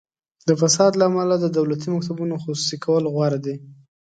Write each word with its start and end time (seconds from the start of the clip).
د 0.47 0.49
فساد 0.61 0.91
له 0.99 1.03
امله 1.09 1.35
د 1.39 1.45
دولتي 1.57 1.87
ملکیتونو 1.93 2.35
خصوصي 2.43 2.77
کول 2.85 3.03
غوره 3.15 3.39
دي. 3.45 3.55